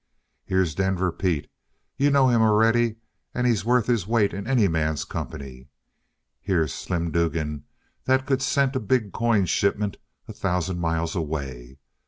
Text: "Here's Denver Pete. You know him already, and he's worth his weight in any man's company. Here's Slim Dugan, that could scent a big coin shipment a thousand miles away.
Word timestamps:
"Here's 0.43 0.73
Denver 0.73 1.11
Pete. 1.11 1.47
You 1.95 2.09
know 2.09 2.29
him 2.29 2.41
already, 2.41 2.95
and 3.35 3.45
he's 3.45 3.63
worth 3.63 3.85
his 3.85 4.07
weight 4.07 4.33
in 4.33 4.47
any 4.47 4.67
man's 4.67 5.05
company. 5.05 5.67
Here's 6.41 6.73
Slim 6.73 7.11
Dugan, 7.11 7.65
that 8.05 8.25
could 8.25 8.41
scent 8.41 8.75
a 8.75 8.79
big 8.79 9.11
coin 9.13 9.45
shipment 9.45 9.97
a 10.27 10.33
thousand 10.33 10.79
miles 10.79 11.15
away. 11.15 11.77